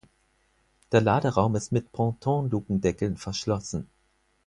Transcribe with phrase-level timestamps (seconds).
[0.91, 3.87] Der Laderaum ist mit Pontonlukendeckeln verschlossen.